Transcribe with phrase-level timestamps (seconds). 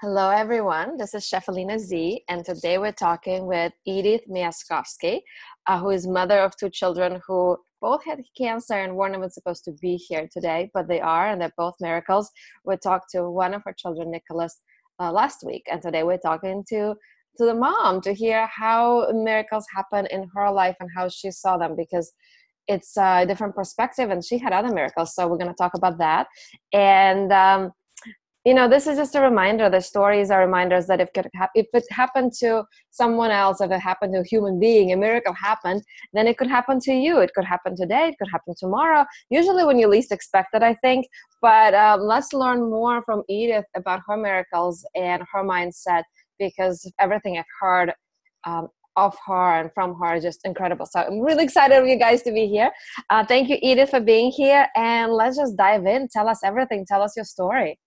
[0.00, 0.96] Hello, everyone.
[0.96, 5.22] This is Chef Alina Z, and today we're talking with Edith Miaskovsky,
[5.66, 9.64] uh, who is mother of two children who both had cancer and weren't even supposed
[9.64, 12.30] to be here today, but they are, and they're both miracles.
[12.64, 14.60] We talked to one of her children, Nicholas,
[15.00, 16.94] uh, last week, and today we're talking to
[17.38, 21.56] to the mom to hear how miracles happen in her life and how she saw
[21.56, 22.12] them because
[22.68, 25.98] it's a different perspective and she had other miracles so we're going to talk about
[25.98, 26.26] that
[26.72, 27.72] and um,
[28.48, 31.66] you know this is just a reminder the stories are reminders that if, it, if
[31.74, 35.82] it happened to someone else if it happened to a human being a miracle happened
[36.14, 37.18] then it could happen to you.
[37.18, 40.74] It could happen today it could happen tomorrow usually when you least expect it i
[40.74, 41.06] think.
[41.42, 46.04] But um, let's learn more from edith about her miracles and her mindset
[46.38, 47.92] because everything i've heard
[48.44, 50.86] um, of her and from her is just incredible.
[50.86, 52.70] So i'm really excited for you guys to be here.
[53.10, 54.66] Uh, thank you edith for being here.
[54.74, 56.08] And let's just dive in.
[56.16, 56.86] Tell us everything.
[56.86, 57.78] Tell us your story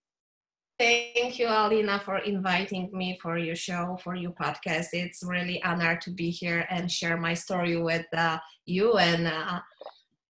[0.82, 4.88] Thank you, Alina, for inviting me for your show, for your podcast.
[4.92, 9.60] It's really honor to be here and share my story with uh, you and uh,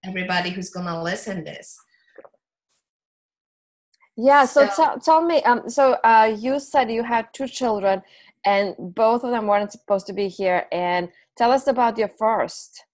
[0.04, 1.78] everybody who's gonna listen this.
[4.14, 4.44] Yeah.
[4.44, 5.42] So, so tell, tell me.
[5.44, 5.70] Um.
[5.70, 8.02] So, uh, you said you had two children,
[8.44, 10.66] and both of them weren't supposed to be here.
[10.70, 12.84] And tell us about your first.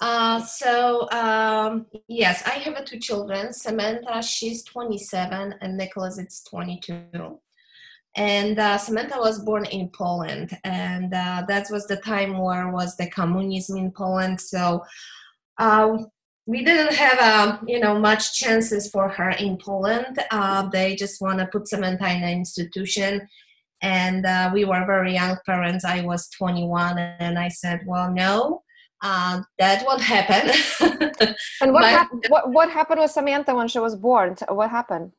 [0.00, 3.52] Uh, so um, yes, I have two children.
[3.52, 7.40] Samantha, she's 27, and Nicholas, it's 22.
[8.16, 12.96] And uh, Samantha was born in Poland, and uh, that was the time where was
[12.96, 14.40] the communism in Poland.
[14.40, 14.84] So
[15.56, 15.98] uh,
[16.46, 20.18] we didn't have uh, you know much chances for her in Poland.
[20.30, 23.28] Uh, they just want to put Samantha in an institution,
[23.80, 25.84] and uh, we were very young parents.
[25.84, 28.62] I was 21, and I said, well, no
[29.02, 30.50] uh, that won't happen.
[31.60, 34.36] and what, hap- what, what happened with Samantha when she was born?
[34.48, 35.12] What happened?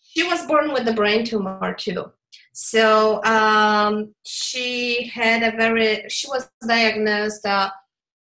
[0.00, 2.12] She was born with a brain tumor too.
[2.52, 7.44] So um, she had a very, she was diagnosed.
[7.44, 7.70] Uh,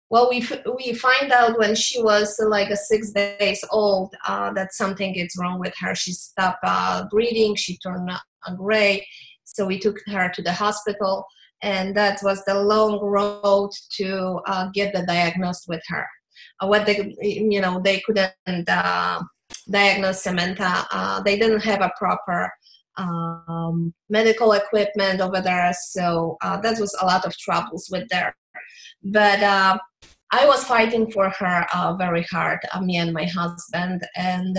[0.08, 4.52] well, we we find out when she was uh, like a six days old uh,
[4.54, 5.94] that something is wrong with her.
[5.94, 7.54] She stopped uh, breathing.
[7.54, 8.10] She turned
[8.56, 9.06] gray.
[9.44, 11.26] So we took her to the hospital
[11.62, 16.06] and that was the long road to uh, get the diagnosed with her.
[16.60, 19.22] Uh, what they, you know, they couldn't uh,
[19.70, 20.86] diagnose Samantha.
[20.90, 22.50] Uh, they didn't have a proper
[22.96, 28.34] um, medical equipment over there, so uh, that was a lot of troubles with there.
[29.02, 29.78] But uh,
[30.32, 31.66] I was fighting for her
[31.98, 34.56] very hard, me and my husband, and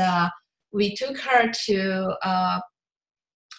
[0.73, 2.16] we took her to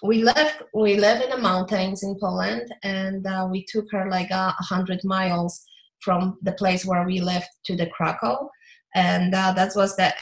[0.02, 4.30] we left we live in the mountains in poland and uh, we took her like
[4.30, 5.64] a uh, hundred miles
[6.00, 8.48] from the place where we lived to the krakow.
[8.94, 10.12] And uh, that was the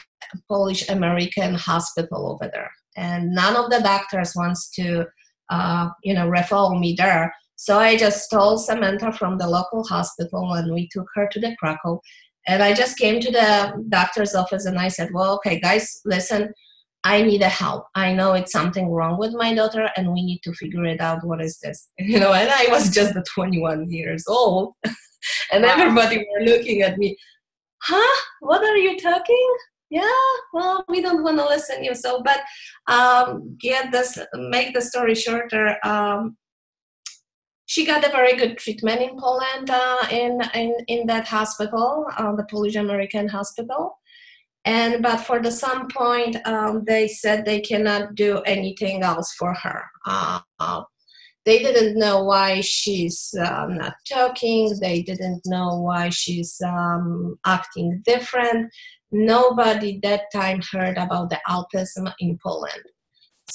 [0.47, 2.71] polish american hospital over there.
[2.95, 5.07] And none of the doctors wants to
[5.49, 7.33] uh, you know refer me there.
[7.55, 11.55] So i just stole samantha from the local hospital and we took her to the
[11.61, 11.99] krakow.
[12.47, 16.53] And i just came to the doctor's office and i said well okay guys listen
[17.03, 17.85] I need a help.
[17.95, 21.25] I know it's something wrong with my daughter, and we need to figure it out.
[21.25, 21.89] What is this?
[21.99, 24.73] You know, and I was just the 21 years old,
[25.51, 25.69] and wow.
[25.69, 27.17] everybody were looking at me.
[27.81, 28.21] Huh?
[28.41, 29.53] What are you talking?
[29.89, 30.21] Yeah.
[30.53, 31.95] Well, we don't want to listen you.
[31.95, 32.41] So, but
[32.87, 34.19] um, get this.
[34.33, 35.77] Make the story shorter.
[35.83, 36.37] Um,
[37.65, 42.35] she got a very good treatment in Poland, uh, in, in in that hospital, uh,
[42.35, 43.97] the Polish American hospital
[44.65, 49.53] and but for the some point um, they said they cannot do anything else for
[49.53, 49.83] her.
[50.05, 50.39] Uh,
[51.45, 54.77] they didn't know why she's uh, not talking.
[54.79, 58.71] They didn't know why she's um, acting different.
[59.11, 62.83] Nobody that time heard about the autism in poland.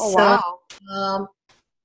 [0.00, 0.59] Oh, so, wow.
[0.93, 1.28] um,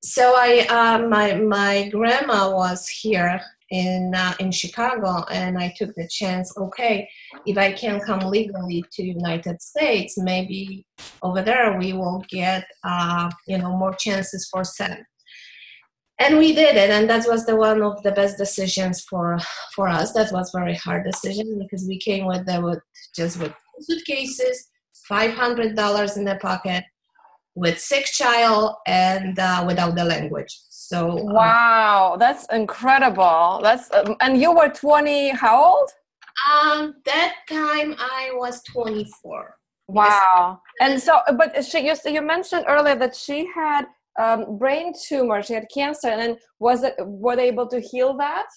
[0.04, 3.40] so i uh, my my grandma was here
[3.72, 6.56] in uh, in Chicago, and I took the chance.
[6.58, 7.10] Okay,
[7.46, 10.86] if I can come legally to United States, maybe
[11.24, 15.06] over there we will get uh, you know more chances for Sam.
[16.20, 19.40] And we did it, and that was the one of the best decisions for
[19.74, 20.12] for us.
[20.14, 22.82] That was very hard decision because we came with the with
[23.16, 24.70] just with suitcases,
[25.08, 26.84] five hundred dollars in the pocket,
[27.56, 30.54] with sick child, and uh, without the language.
[30.92, 33.62] So uh, wow, that's incredible.
[33.64, 35.30] That's um, and you were 20.
[35.30, 35.90] How old?
[36.52, 39.56] Um, that time I was 24.
[39.88, 40.60] Wow.
[40.82, 43.86] And so, but she you you mentioned earlier that she had
[44.20, 45.42] um, brain tumor.
[45.42, 48.48] She had cancer, and then was it were they able to heal that?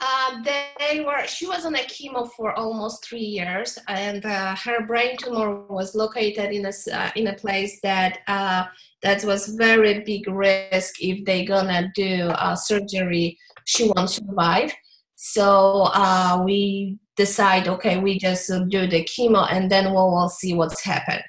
[0.00, 1.26] Uh, they were.
[1.26, 5.94] She was on a chemo for almost three years, and uh, her brain tumor was
[5.94, 8.64] located in a uh, in a place that uh,
[9.02, 10.94] that was very big risk.
[11.00, 14.72] If they gonna do surgery, she won't survive.
[15.16, 20.54] So uh, we decide, okay, we just do the chemo, and then we'll, we'll see
[20.54, 21.24] what's happened.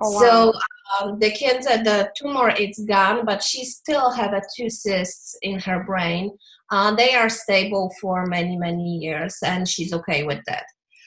[0.00, 0.20] Oh, wow.
[0.20, 0.52] So
[1.00, 5.60] um, the cancer, the tumor it's gone, but she still have a two cysts in
[5.60, 6.30] her brain
[6.70, 10.64] uh, they are stable for many many years and she's okay with that.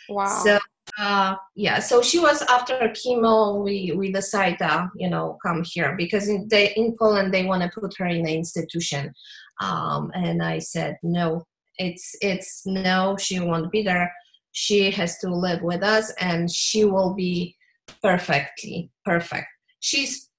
[0.09, 0.41] Wow.
[0.43, 0.59] So
[0.99, 5.95] uh, yeah so she was after chemo we we decided uh, you know come here
[5.97, 9.13] because in, they, in poland they want to put her in an institution.
[9.61, 11.45] Um, and i said no
[11.77, 14.11] it's it's no she won't be there.
[14.51, 17.55] She has to live with us and she will be
[18.01, 19.47] perfectly perfect.
[19.79, 20.29] She's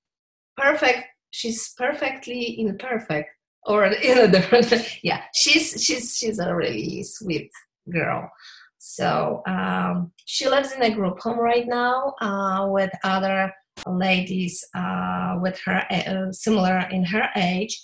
[0.56, 3.28] perfect she's perfectly imperfect
[3.66, 4.72] or in a different?
[5.02, 7.50] Yeah she's she's she's a really sweet
[7.92, 8.30] girl.
[8.78, 13.52] So um, she lives in a group home right now uh, with other
[13.86, 17.82] ladies uh, with her uh, similar in her age.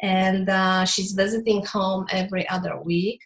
[0.00, 3.20] And uh, she's visiting home every other week.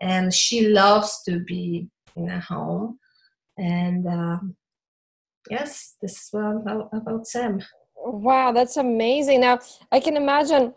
[0.00, 2.98] And she loves to be in a home.
[3.58, 4.56] And um,
[5.50, 7.60] yes this is what about, about sam.
[7.96, 9.40] Wow that's amazing.
[9.40, 9.60] Now
[9.92, 10.74] i can imagine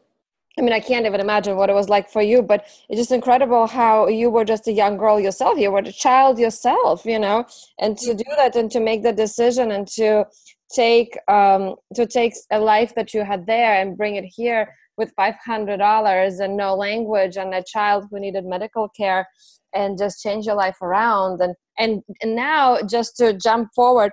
[0.57, 3.11] I mean, I can't even imagine what it was like for you, but it's just
[3.11, 5.59] incredible how you were just a young girl yourself.
[5.59, 7.45] You were a child yourself, you know,
[7.79, 10.25] and to do that and to make the decision and to
[10.73, 15.13] take um, to take a life that you had there and bring it here with
[15.15, 19.27] five hundred dollars and no language and a child who needed medical care
[19.73, 24.11] and just change your life around and and, and now just to jump forward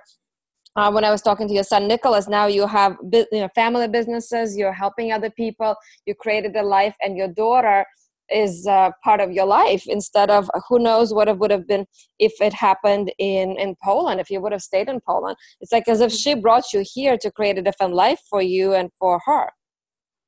[0.75, 3.87] uh, when I was talking to your son Nicholas, now you have you know, family
[3.87, 5.75] businesses, you're helping other people,
[6.05, 7.85] you created a life, and your daughter
[8.29, 11.85] is uh, part of your life instead of who knows what it would have been
[12.19, 15.37] if it happened in in Poland if you would have stayed in Poland.
[15.61, 18.73] It's like as if she brought you here to create a different life for you
[18.73, 19.49] and for her.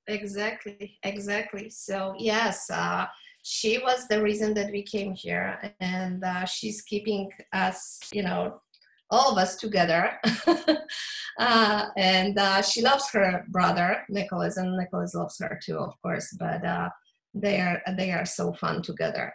[0.08, 1.70] Exactly exactly.
[1.70, 3.08] So yes uh,
[3.42, 8.62] she was the reason that we came here and uh, she's keeping us you know
[9.10, 10.12] all of us together.
[11.40, 16.36] uh, and uh, she loves her brother Nicholas, and Nicholas loves her too, of course.
[16.38, 16.90] But uh,
[17.34, 19.34] they are they are so fun together.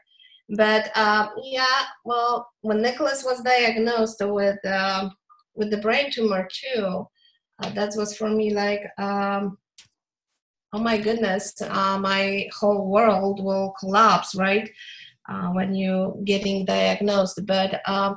[0.48, 5.12] But uh, yeah, well, when Nicholas was diagnosed with um,
[5.54, 7.06] with the brain tumor too,
[7.62, 8.84] uh, that was for me like.
[8.98, 9.58] Um,
[10.74, 14.70] oh my goodness, uh, my whole world will collapse, right?
[15.54, 18.16] when you're getting diagnosed, but um,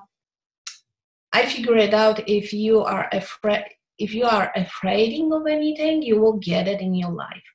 [1.35, 3.65] I figure it out if you are afraid
[3.97, 7.47] if you are afraid of anything, you will get it in your life.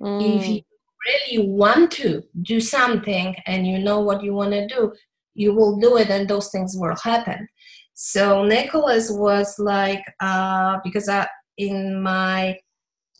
[0.00, 0.36] Mm.
[0.36, 0.60] If you
[1.06, 4.92] really want to do something and you know what you want to do,
[5.34, 7.48] you will do it and those things will happen.
[7.94, 12.58] So Nicholas was like, uh, because I, in my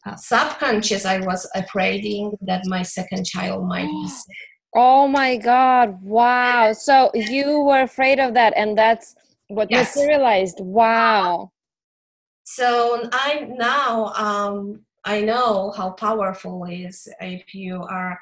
[0.05, 2.05] uh, subconscious, I was afraid
[2.43, 4.37] that my second child might be sick.
[4.79, 6.03] Oh my God.
[6.03, 6.75] Wow.
[6.75, 8.53] So you were afraid of that.
[8.57, 9.15] And that's
[9.49, 9.97] what yes.
[9.97, 11.51] materialized wow
[12.45, 18.19] so i now um i know how powerful is if you are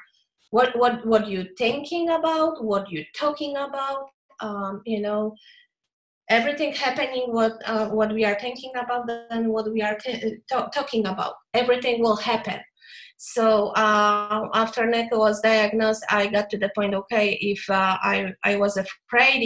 [0.51, 4.09] what what what you're thinking about what you're talking about
[4.41, 5.33] um you know
[6.29, 10.39] everything happening what uh, what we are thinking about and what we are t- t-
[10.73, 12.59] talking about everything will happen
[13.17, 16.93] so uh, after Nico was diagnosed, I got to the point.
[16.93, 19.41] Okay, if uh, I I was afraid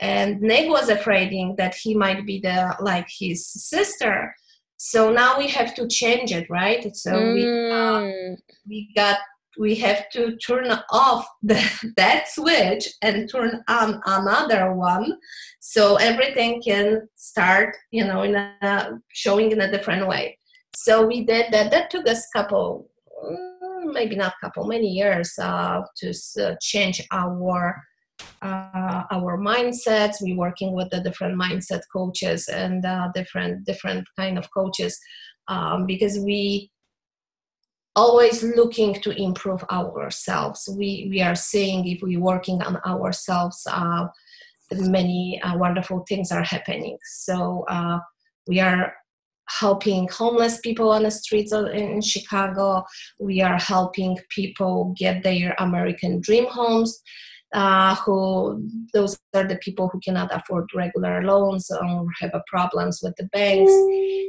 [0.00, 4.34] and Nick was afraid that he might be the like his sister.
[4.76, 6.96] So now we have to change it, right?
[6.96, 7.34] So mm.
[7.34, 8.36] we uh,
[8.68, 9.18] we got
[9.58, 11.60] we have to turn off the,
[11.96, 15.18] that switch and turn on another one,
[15.58, 20.38] so everything can start, you know, in a showing in a different way.
[20.76, 21.72] So we did that.
[21.72, 22.88] That took us a couple,
[23.24, 27.82] mm, maybe not couple, many years uh, to uh, change our
[28.42, 34.38] uh, our mindsets we're working with the different mindset coaches and uh, different different kind
[34.38, 34.98] of coaches
[35.48, 36.70] um, because we
[37.96, 40.68] always looking to improve ourselves.
[40.76, 44.06] We we are seeing if we're working on ourselves uh,
[44.70, 46.96] many uh, wonderful things are happening.
[47.04, 47.98] So uh,
[48.46, 48.94] we are
[49.48, 52.84] helping homeless people on the streets in Chicago.
[53.18, 57.02] We are helping people get their American dream homes
[57.54, 58.62] uh, who
[58.92, 63.72] those are the people who cannot afford regular loans or have problems with the banks.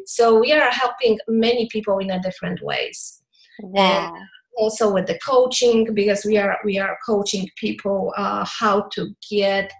[0.05, 3.21] So we are helping many people in a different ways.
[3.61, 4.13] Wow.
[4.57, 9.71] also with the coaching because we are we are coaching people uh, how to get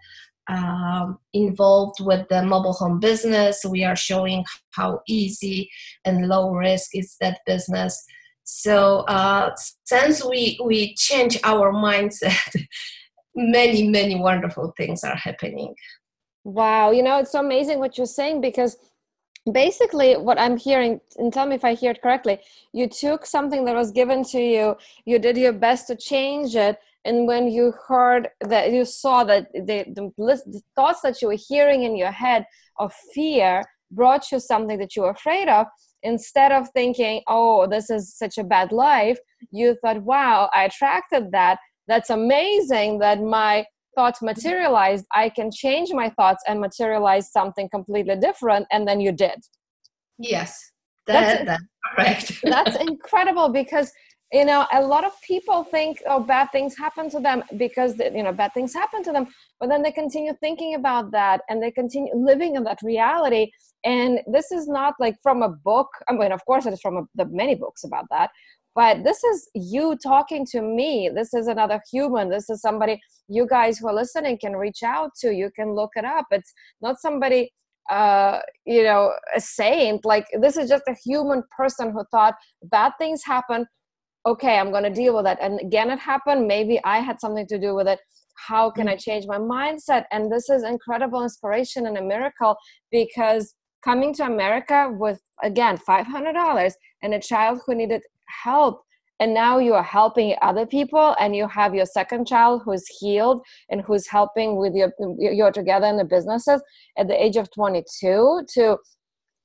[0.49, 3.63] um, involved with the mobile home business.
[3.63, 5.69] We are showing how easy
[6.05, 8.03] and low risk is that business.
[8.43, 9.51] So uh,
[9.85, 12.65] since we we change our mindset,
[13.39, 15.73] many many wonderful things are happening.
[16.43, 18.77] Wow, you know it's so amazing what you're saying because
[19.51, 22.37] basically what i'm hearing and tell me if i hear it correctly
[22.73, 26.77] you took something that was given to you you did your best to change it
[27.05, 31.37] and when you heard that you saw that the, the, the, thoughts that you were
[31.47, 32.45] hearing in your head
[32.77, 35.65] of fear brought you something that you were afraid of
[36.03, 39.17] instead of thinking oh this is such a bad life
[39.51, 43.65] you thought wow i attracted that that's amazing that my
[43.95, 45.05] thoughts materialized.
[45.13, 49.39] I can change my thoughts and materialize something completely different and then you did.
[50.17, 50.71] Yes.
[51.07, 51.63] That, that's,
[51.95, 52.39] correct.
[52.43, 53.91] That's incredible because
[54.31, 58.21] you know a lot of people think oh bad things happen to them because you
[58.21, 59.25] know bad things happen to them
[59.59, 63.51] but then they continue thinking about that and they continue living in that reality.
[63.85, 66.95] And this is not like from a book i mean of course it is from
[66.97, 68.29] a, the many books about that
[68.79, 71.09] but this is you talking to me.
[71.13, 72.29] This is another human.
[72.29, 75.33] This is somebody you guys who are listening can reach out to.
[75.33, 76.27] You can look it up.
[76.31, 77.51] It's not somebody
[77.89, 80.05] uh, you know a saint.
[80.05, 83.65] Like this is just a human person who thought bad things happen.
[84.25, 86.47] Okay i'm going to deal with that and again it happened.
[86.47, 87.99] Maybe i had something to do with it.
[88.47, 89.03] How can i mm.
[89.03, 90.05] change my mindset?
[90.13, 92.55] And this is incredible inspiration and a miracle
[92.91, 98.01] because coming to america with again $500 and a child who needed
[98.43, 98.83] help.
[99.19, 103.41] And now you are helping other people and you have your second child who's healed
[103.69, 106.61] and who's helping with your you're together in the businesses
[106.97, 108.77] at the age of 22 to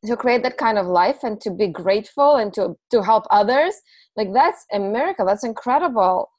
[0.06, 3.74] to create that kind of life and to be grateful and to to help others.
[4.16, 5.26] Like that's a miracle.
[5.26, 6.30] That's incredible.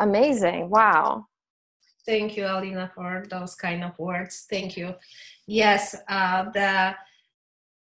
[0.00, 0.68] Amazing.
[0.68, 1.26] Wow.
[2.04, 4.46] Thank you alina for those kind of words.
[4.50, 4.96] Thank you.
[5.46, 6.96] Yes uh, the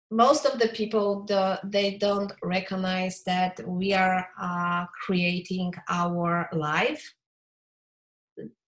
[0.10, 7.14] most of the people the, they don't recognize that we are uh, creating our life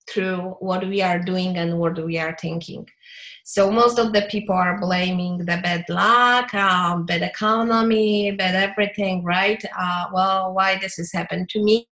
[0.10, 2.88] through what we are doing and what we are thinking.
[3.46, 9.24] So most of the people are blaming the bad luck, um, bad economy, bad everything,
[9.24, 9.64] right?
[9.80, 11.88] Uh, well, why this has happened to me?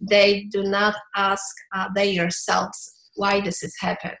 [0.00, 4.16] They do not ask uh, they yourselves why this has happened.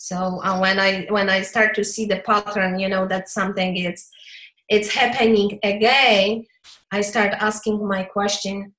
[0.00, 3.76] So uh, when I when I start to see the pattern, you know that something
[3.76, 4.08] is
[4.68, 6.46] it's happening again.
[6.90, 8.74] I start asking my question,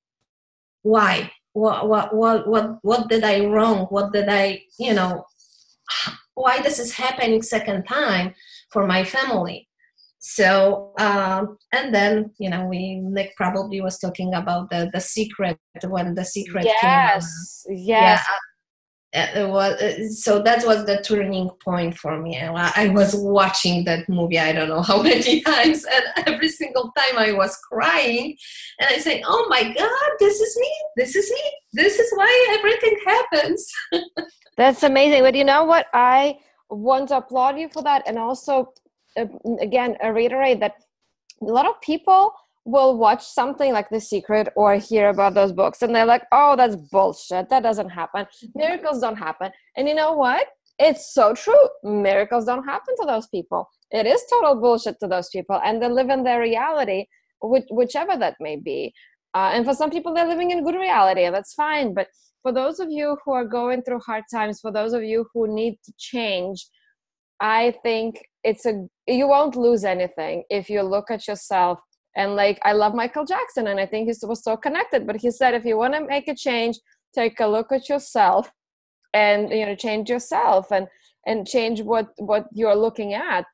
[0.82, 1.30] why?
[1.52, 5.24] what what what what what did i wrong what did i you know
[6.34, 8.34] why this is happening second time
[8.70, 9.68] for my family
[10.18, 15.58] so um, and then you know we nick probably was talking about the the secret
[15.88, 18.38] when the secret yes came yes yeah,
[19.12, 22.38] it was uh, so that was the turning point for me.
[22.38, 27.18] I was watching that movie i don't know how many times and every single time
[27.18, 28.36] i was crying
[28.80, 31.42] and i say oh my god this is me this is me
[31.72, 33.72] this is why everything happens.
[34.56, 35.86] That's amazing but you know what?
[35.94, 36.38] I
[36.68, 38.72] want to applaud you for that and also
[39.16, 39.26] uh,
[39.60, 40.74] again reiterate that
[41.40, 42.32] a lot of people
[42.64, 46.56] will watch something like The Secret or hear about those books and they're like, oh,
[46.56, 47.48] that's bullshit.
[47.50, 48.26] That doesn't happen.
[48.54, 49.50] Miracles don't happen.
[49.76, 50.46] And you know what?
[50.78, 51.68] It's so true.
[51.82, 53.68] Miracles don't happen to those people.
[53.90, 55.60] It is total bullshit to those people.
[55.64, 57.06] And they live in their reality,
[57.40, 58.92] which, whichever that may be.
[59.34, 61.94] Uh, and for some people, they're living in good reality, and that's fine.
[61.94, 62.08] But
[62.42, 65.52] for those of you who are going through hard times, for those of you who
[65.52, 66.66] need to change,
[67.40, 71.78] I think it's a you won't lose anything if you look at yourself
[72.16, 75.30] and like i love michael jackson and i think he was so connected but he
[75.30, 76.78] said if you want to make a change
[77.14, 78.50] take a look at yourself
[79.14, 80.86] and you know change yourself and
[81.26, 83.44] and change what what you're looking at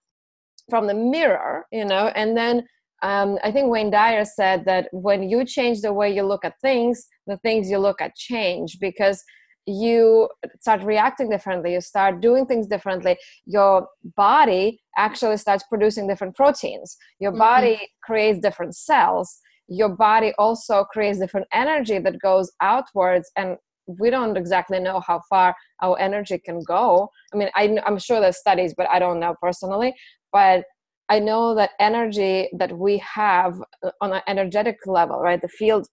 [0.71, 2.09] from the mirror you know?
[2.09, 2.67] And then
[3.03, 6.61] um, i think wayne dyer said that when you change the way you look at
[6.61, 9.23] things the things you look at change because
[9.69, 10.29] you
[10.61, 16.97] start reacting differently you start doing things differently your body actually starts producing different proteins.
[17.21, 17.39] Your mm-hmm.
[17.39, 19.39] body creates different cells.
[19.69, 23.57] Your body also creates different energy that goes outwards and
[23.99, 27.09] we don't exactly know how far our energy can go.
[27.33, 29.95] I mean I, i'm sure there's studies but i don't know personally.
[30.33, 30.65] But
[31.09, 35.89] i know that energy that we have uh, on an energetic level right the field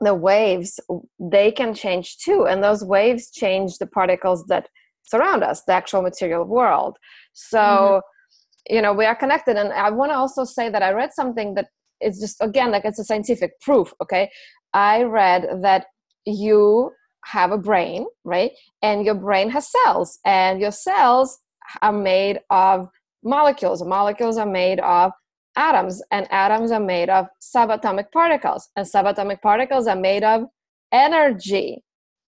[0.00, 0.78] the waves
[1.18, 4.68] they can change too and those waves change the particles that
[5.02, 6.96] surround us the actual material world
[7.32, 8.74] so mm-hmm.
[8.74, 11.54] you know we are connected and i want to also say that i read something
[11.54, 11.66] that
[12.00, 14.30] is just again like it's a scientific proof okay
[14.74, 15.86] I read that
[16.26, 16.92] you
[17.24, 18.52] have a brain, right?
[18.82, 21.38] And your brain has cells, and your cells
[21.82, 22.88] are made of
[23.22, 23.82] molecules.
[23.84, 25.12] Molecules are made of
[25.58, 30.44] atoms, and atoms are made of subatomic particles, and subatomic particles are made of
[30.92, 31.82] energy,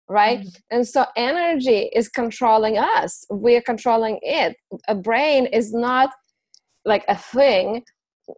[0.09, 0.41] right?
[0.41, 0.77] Mm-hmm.
[0.77, 4.57] And so energy is controlling us, we are controlling it.
[4.89, 6.11] A brain is not
[6.85, 7.83] like a thing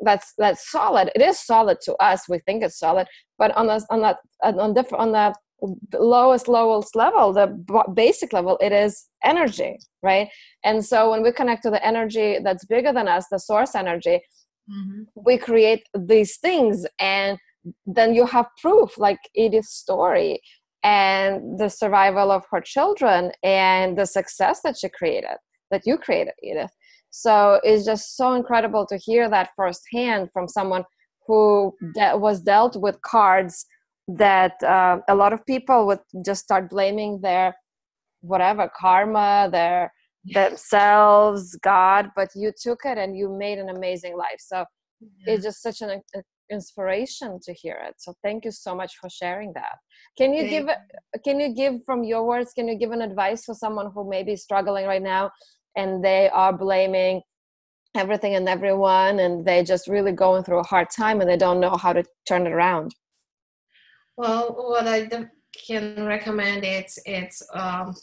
[0.00, 3.06] that's that's solid it is solid to us we think it's solid
[3.38, 5.34] but on the on that on different on the
[5.98, 7.46] lowest lowest level the
[7.94, 10.28] basic level it is energy right
[10.64, 14.20] and so when we connect to the energy that's bigger than us the source energy
[14.72, 15.02] mm-hmm.
[15.14, 17.38] we create these things and
[17.86, 20.40] then you have proof like edith's story
[20.82, 25.36] and the survival of her children and the success that she created
[25.70, 26.72] that you created edith
[27.10, 30.84] so it's just so incredible to hear that firsthand from someone
[31.26, 33.66] who de- was dealt with cards
[34.08, 37.54] that uh, a lot of people would just start blaming their
[38.20, 39.92] whatever karma, their
[40.24, 44.38] themselves, God, but you took it and you made an amazing life.
[44.38, 44.64] So
[45.00, 45.34] yeah.
[45.34, 46.00] it's just such an
[46.50, 47.94] inspiration to hear it.
[47.98, 49.76] So thank you so much for sharing that.
[50.16, 53.44] Can you thank give can you give from your words, can you give an advice
[53.44, 55.30] for someone who may be struggling right now
[55.76, 57.22] and they are blaming
[57.94, 61.60] everything and everyone and they just really going through a hard time and they don't
[61.60, 62.94] know how to turn it around
[64.16, 65.06] well what i
[65.66, 67.94] can recommend it's it's um,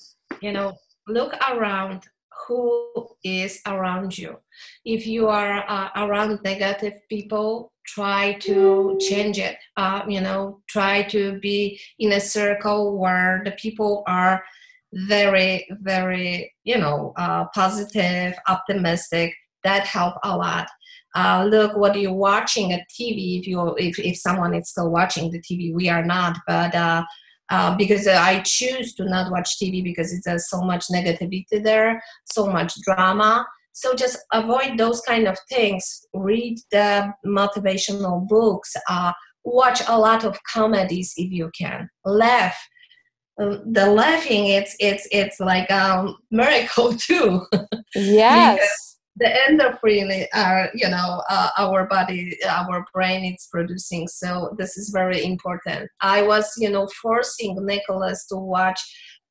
[0.42, 0.74] you know
[1.10, 2.04] look around
[2.48, 4.38] who is around you.
[4.86, 9.58] If you are uh, around negative people try to change it.
[9.78, 14.44] Uh, you know try to be in a circle where the people are
[14.94, 19.34] very very you know uh, positive optimistic.
[19.64, 20.68] That help a lot.
[21.16, 25.32] Uh, look what you're watching at tv if you if, if someone is still watching
[25.32, 26.76] the tv we are not but
[27.50, 32.02] uh, because I choose to not watch TV because it has so much negativity there,
[32.26, 33.46] so much drama.
[33.72, 36.06] So just avoid those kind of things.
[36.14, 38.76] Read the motivational books.
[38.90, 39.14] Uh,
[39.44, 41.90] watch a lot of comedies if you can.
[42.06, 42.58] Laugh
[43.40, 47.46] the laughing it's it's it's like a um, miracle too
[47.96, 54.78] yes the endorphin are you know uh, our body our brain is producing so this
[54.78, 55.90] is very important.
[56.02, 58.80] I was you know forcing nicholas to watch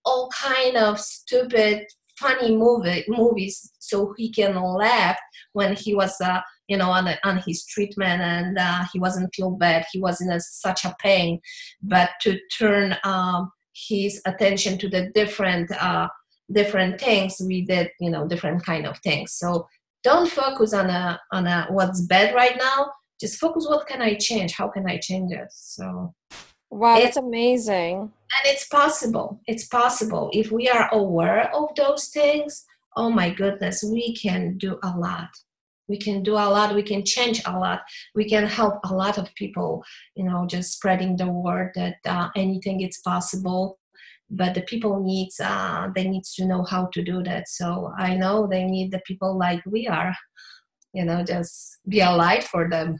[0.05, 1.87] all kind of stupid
[2.19, 5.19] funny movie movies so he can laugh
[5.53, 9.51] when he was uh, you know on, on his treatment and uh, he wasn't feel
[9.51, 11.41] bad he was in a, such a pain.
[11.83, 16.09] But to turn um, his attention to the different uh,
[16.51, 19.33] different things we did you know different kind of things.
[19.33, 19.69] So
[20.03, 22.91] don't focus on a on a what's bad right now.
[23.21, 24.53] Just focus what can i change?
[24.53, 25.49] How can i change it?
[25.51, 26.15] So
[26.71, 27.97] wow it's amazing.
[28.01, 29.41] And it's possible.
[29.47, 30.31] It's possible.
[30.33, 32.65] If we are aware of those things
[32.97, 35.29] oh my goodness we can do a lot.
[35.89, 36.75] We can do a lot.
[36.75, 37.81] We can change a lot.
[38.15, 39.85] We can help a lot of people
[40.15, 43.79] you know just spreading the word that uh, anything is possible
[44.31, 48.15] but the people needs uh, they need to know how to do that so i
[48.15, 50.15] know they need the people like we are
[50.93, 52.99] you know just be a light for them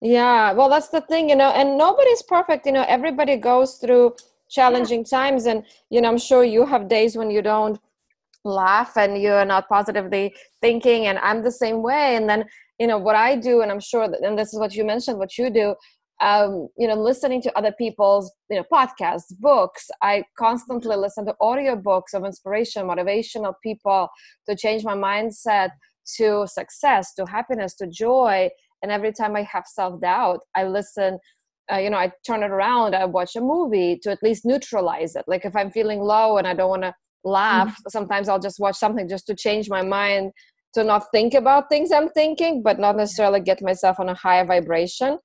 [0.00, 4.14] yeah well that's the thing you know and nobody's perfect you know everybody goes through
[4.50, 5.18] challenging yeah.
[5.18, 7.78] times and you know i'm sure you have days when you don't
[8.44, 12.44] laugh and you're not positively thinking and i'm the same way and then
[12.78, 15.18] you know what i do and i'm sure that and this is what you mentioned
[15.18, 15.74] what you do
[16.20, 19.90] um, you know listening to other people's you know podcasts books.
[20.02, 24.08] I constantly listen to audiobooks of inspiration motivational people
[24.48, 25.70] to change my mindset
[26.16, 28.48] to success to happiness to joy.
[28.82, 31.18] And every time i have self-doubt i listen
[31.72, 35.16] uh, you know i turn it around i watch a movie to at least neutralize
[35.16, 35.24] it.
[35.26, 37.88] Like if i'm feeling low and i don't want to laugh mm-hmm.
[37.88, 40.32] sometimes i'll just watch something just to change my mind
[40.74, 44.44] to not think about things i'm thinking but not necessarily get myself on a higher
[44.44, 45.18] vibration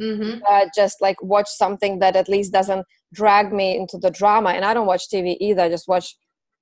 [0.00, 0.40] mm-hmm.
[0.48, 4.64] uh, just like watch something that at least doesn't drag me into the drama and
[4.64, 6.16] i don't watch tv either I just watch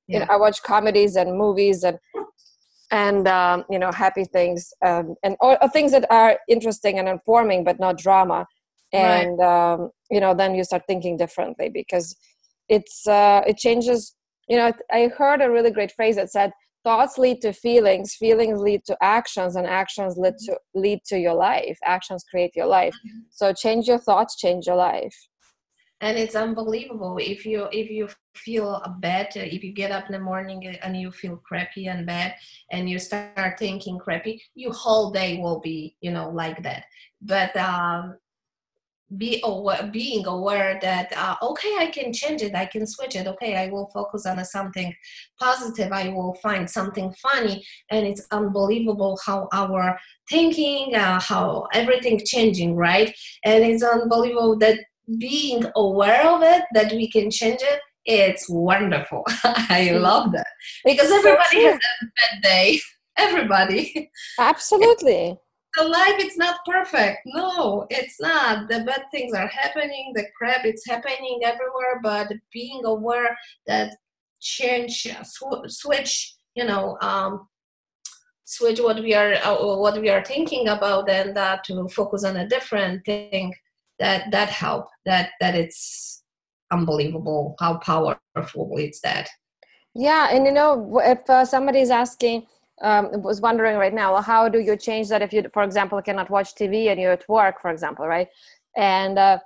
[0.07, 0.21] yeah.
[0.21, 1.99] you know i watch comedies and movies and
[2.91, 7.09] and um, you know happy things um, and or, or, things that are interesting and
[7.09, 8.47] informing but not drama
[8.93, 9.75] and right.
[9.75, 12.17] um, you know then you start thinking differently because
[12.69, 14.15] it's uh, it changes
[14.49, 16.51] you know i heard a really great phrase that said
[16.85, 21.35] thoughts lead to feelings feelings lead to actions and actions lead to lead to your
[21.35, 21.79] life.
[21.85, 22.95] Actions create your life.
[22.95, 23.21] Mm-hmm.
[23.31, 25.17] so change your thoughts change your life.
[26.03, 27.19] And it's unbelievable.
[27.21, 31.11] If you if you feel bad if you get up in the morning and you
[31.11, 32.35] feel crappy and bad
[32.71, 36.85] and you start thinking crappy your whole day will be you know like that.
[37.21, 38.17] But um
[39.17, 43.27] be aware, being aware that uh, okay i can change it i can switch it.
[43.27, 44.95] Okay i will focus on something
[45.39, 45.91] positive.
[45.93, 47.65] I will find something funny.
[47.91, 53.15] And it's unbelievable how our thinking uh, how everything changing right?
[53.45, 54.79] And it's unbelievable that
[55.19, 59.23] being aware of it that we can change it it's wonderful.
[59.45, 60.03] I mm-hmm.
[60.03, 60.47] love that.
[60.85, 62.81] Because everybody has a bad day.
[63.19, 64.11] Everybody.
[64.39, 65.37] Absolutely
[65.85, 67.19] life it's not perfect.
[67.27, 68.69] No it's not.
[68.69, 73.97] The bad things are happening the crap it's happening everywhere but being aware that
[74.41, 77.49] change sw- switch you know um,
[78.45, 82.37] switch what we are uh, what we are thinking about and that to focus on
[82.37, 83.55] a different thing
[83.99, 86.23] that that help that that it's
[86.71, 89.29] unbelievable how powerful it's that.
[89.95, 92.47] Yeah and you know if uh, somebody's asking
[92.83, 96.01] um, was wondering right now well, how do you change that if you for example
[96.03, 98.29] cannot watch tv and you're at work for example right?
[98.77, 99.39] And uh,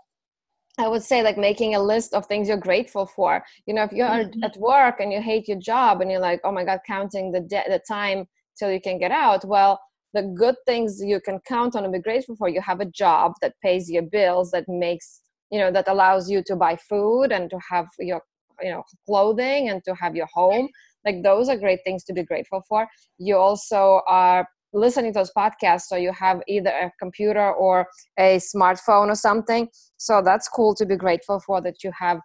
[0.79, 3.44] i would say like making a list of things you're grateful for.
[3.66, 4.44] You know if you're mm-hmm.
[4.44, 7.40] at work and you hate your job and you're like oh my god counting the
[7.40, 8.27] de- the time
[8.59, 9.81] till you can get out well
[10.14, 13.33] the good things you can count on and be grateful for you have a job
[13.42, 15.20] that pays your bills that makes
[15.51, 18.23] you know that allows you to buy food and to have your
[18.62, 20.68] you know clothing and to have your home
[21.05, 22.87] like those are great things to be grateful for.
[23.19, 27.87] You also are listening to those podcasts so you have either a computer or
[28.19, 29.69] a smartphone or something.
[29.97, 32.19] So that's cool to be grateful for that you have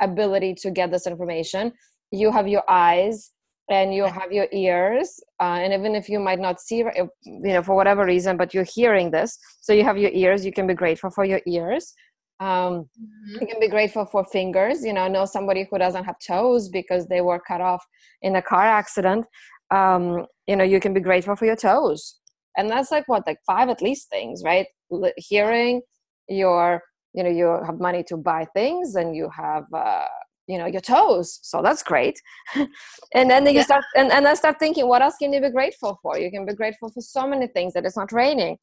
[0.00, 1.72] ability to get this information.
[2.12, 3.32] You have your eyes
[3.68, 7.62] and you have your ears uh, and even if you might not see you know
[7.62, 10.44] for whatever reason but you're hearing this so you have your ears.
[10.44, 11.94] You can be grateful for your ears
[12.40, 13.40] um, mm-hmm.
[13.40, 14.82] You can be grateful for fingers.
[14.82, 17.84] You know, know somebody who doesn't have toes because they were cut off
[18.22, 19.26] in a car accident.
[19.70, 22.16] Um, you know, you can be grateful for your toes.
[22.56, 24.66] And that's like what, like five at least things, right?
[24.90, 25.82] L- hearing,
[26.28, 30.06] your, you know, you have money to buy things and you have, uh,
[30.48, 31.38] you know, your toes.
[31.42, 32.20] So that's great.
[33.14, 33.62] and then you yeah.
[33.62, 36.18] start, and, and I start thinking, what else can you be grateful for?
[36.18, 38.56] You can be grateful for so many things that it's not raining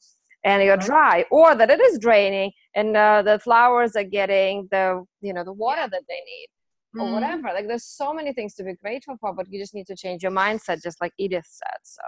[0.48, 5.04] and you're dry or that it is draining and uh, the flowers are getting the
[5.22, 6.48] you know the water that they need
[6.96, 7.14] or mm-hmm.
[7.16, 7.50] whatever.
[7.54, 10.24] Like there's so many things to be grateful for but you just need to change
[10.24, 12.02] your mindset just like edith said so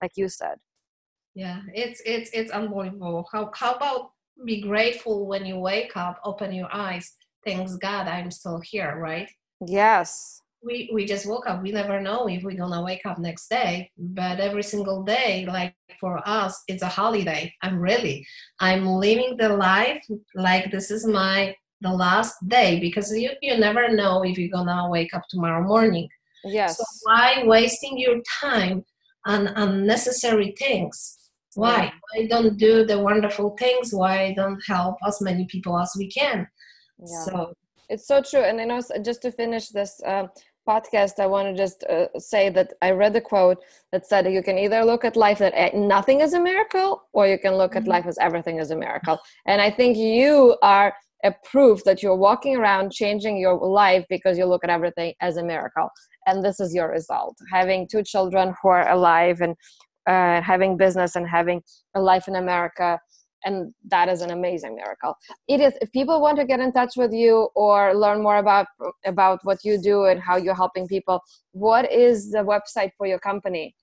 [0.00, 0.56] like you said.
[1.34, 3.28] Yeah it's it's it's unbelievable.
[3.30, 4.12] How how about
[4.46, 7.12] be grateful when you wake up open your eyes
[7.44, 9.30] thanks god i'm still here right?
[9.60, 11.62] Yes we we just woke up.
[11.62, 15.74] We never know if we're gonna wake up next day but every single day like
[16.00, 17.52] for us it's a holiday.
[17.62, 18.26] I'm really
[18.60, 20.02] i'm living the life
[20.34, 24.88] like this is my the last day because you you never know if you're gonna
[24.88, 26.08] wake up tomorrow morning.
[26.44, 26.78] Yes.
[26.78, 28.84] So why wasting your time
[29.26, 31.18] on unnecessary things?
[31.54, 31.84] Why?
[31.84, 31.90] Yeah.
[32.08, 33.92] why don't do the wonderful things?
[33.92, 36.46] Why don't help as many people as we can?
[36.98, 37.24] Yeah.
[37.24, 37.52] so
[37.88, 40.26] it's so true and i know just to finish this uh,
[40.68, 43.58] podcast, I want to just uh, say that I read the quote
[43.90, 47.26] that said you can either look at life that eh, nothing is a miracle, or
[47.26, 47.78] you can look mm-hmm.
[47.78, 49.18] at life as everything is a miracle.
[49.46, 50.94] And I think you are
[51.24, 55.36] a proof that you're walking around changing your life because you look at everything as
[55.36, 55.88] a miracle.
[56.26, 59.54] And this is your result having two children who are alive and
[60.06, 61.62] uh, having business and having
[61.94, 62.98] a life in America
[63.44, 65.14] and that is an amazing miracle.
[65.48, 68.66] It is if people want to get in touch with you or learn more about
[69.04, 71.20] about what you do and how you're helping people
[71.52, 73.74] what is the website for your company?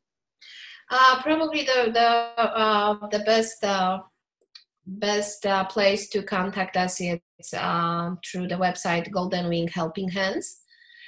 [0.89, 2.09] Uh, probably the the
[2.41, 3.99] uh, the best uh,
[4.85, 7.19] best uh, place to contact us is
[7.57, 10.61] um, through the website golden wing helping hands.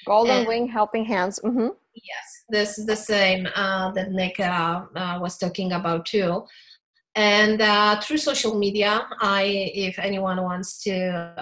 [0.06, 1.68] Golden and, wing helping hands mm-hmm.
[1.94, 4.86] yes this is the same uh, that nick uh,
[5.22, 6.44] was talking about too
[7.16, 9.44] and uh, through social media i
[9.74, 10.96] if anyone wants to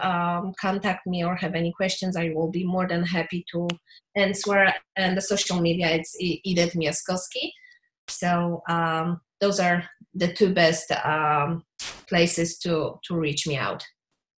[0.07, 3.67] um, contact me or have any questions i will be more than happy to
[4.15, 7.51] answer and the social media it's edith miaskowski
[8.07, 9.83] so um, those are
[10.15, 11.63] the two best um,
[12.07, 13.83] places to to reach me out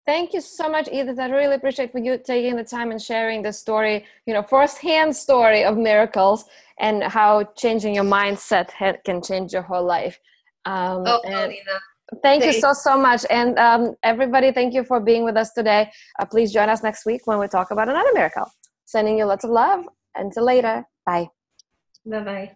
[0.08, 1.20] Thank you so much, Edith.
[1.20, 5.16] I really appreciate for you taking the time and sharing the story, you know, first-hand
[5.16, 6.46] story of miracles
[6.80, 8.72] and how changing your mindset
[9.06, 10.20] can change your whole life.
[10.66, 11.54] Um, oh, and
[12.22, 13.26] thank you so, so much.
[13.30, 15.92] And um, everybody, thank you for being with us today.
[16.20, 18.46] Uh, please join us next week when we talk about another miracle.
[18.86, 19.86] Sending you lots of love.
[20.16, 20.86] Until later.
[21.06, 21.28] Bye.
[22.06, 22.56] Bye bye.